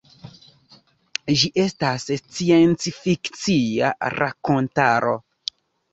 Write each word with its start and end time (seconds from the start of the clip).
Ĝi 1.41 1.49
estas 1.65 2.07
sciencfikcia 2.21 3.95
rakontaro. 4.19 5.17